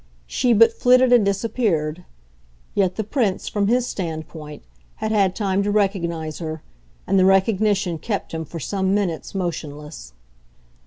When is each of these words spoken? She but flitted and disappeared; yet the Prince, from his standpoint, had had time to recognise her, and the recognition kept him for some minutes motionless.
She 0.25 0.51
but 0.53 0.73
flitted 0.73 1.13
and 1.13 1.23
disappeared; 1.23 2.05
yet 2.73 2.95
the 2.95 3.03
Prince, 3.03 3.47
from 3.47 3.67
his 3.67 3.85
standpoint, 3.85 4.63
had 4.95 5.11
had 5.11 5.35
time 5.35 5.61
to 5.61 5.69
recognise 5.69 6.39
her, 6.39 6.63
and 7.05 7.19
the 7.19 7.25
recognition 7.25 7.99
kept 7.99 8.31
him 8.31 8.43
for 8.43 8.59
some 8.59 8.95
minutes 8.95 9.35
motionless. 9.35 10.13